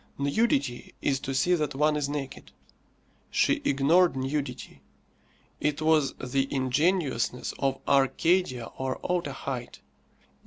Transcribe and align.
Nudity 0.17 0.95
is 0.99 1.19
to 1.19 1.35
see 1.35 1.53
that 1.53 1.75
one 1.75 1.95
is 1.95 2.09
naked. 2.09 2.51
She 3.29 3.61
ignored 3.63 4.15
nudity. 4.15 4.81
It 5.59 5.79
was 5.79 6.15
the 6.15 6.51
ingenuousness 6.51 7.53
of 7.59 7.79
Arcadia 7.87 8.65
or 8.79 8.99
Otaheite. 9.03 9.79